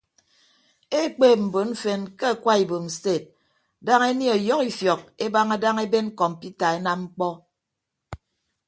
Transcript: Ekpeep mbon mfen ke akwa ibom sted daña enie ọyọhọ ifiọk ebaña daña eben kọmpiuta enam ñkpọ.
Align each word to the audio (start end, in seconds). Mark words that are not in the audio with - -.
Ekpeep 1.01 1.39
mbon 1.47 1.69
mfen 1.73 2.01
ke 2.17 2.25
akwa 2.33 2.53
ibom 2.63 2.85
sted 2.97 3.23
daña 3.85 4.07
enie 4.11 4.31
ọyọhọ 4.37 4.63
ifiọk 4.71 5.01
ebaña 5.25 5.55
daña 5.63 5.81
eben 5.87 6.07
kọmpiuta 6.19 6.67
enam 6.77 6.99
ñkpọ. 7.05 7.29